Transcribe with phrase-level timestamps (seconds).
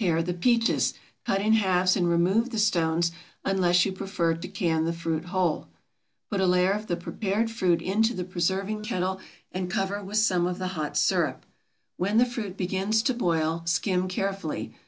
[0.00, 0.94] Pare the peaches,
[1.24, 3.12] cut in halves, and remove the stones,
[3.44, 5.68] unless you prefer to can the fruit whole.
[6.28, 9.20] Put a layer of the prepared fruit into the preserving kettle
[9.52, 11.46] and cover with some of the hot sirup.
[11.96, 14.74] When the fruit begins to boil, skim carefully.